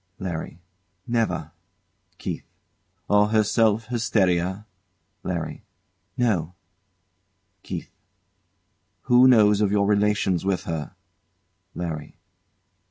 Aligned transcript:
LARRY. 0.17 0.57
Never. 1.05 1.51
KEITH. 2.17 2.47
Or 3.07 3.27
herself 3.27 3.85
hysteria? 3.85 4.65
LARRY. 5.21 5.63
No. 6.17 6.55
KEITH. 7.61 7.91
Who 9.03 9.27
knows 9.27 9.61
of 9.61 9.71
your 9.71 9.85
relations 9.85 10.43
with 10.43 10.63
her? 10.63 10.95
LARRY. 11.75 12.17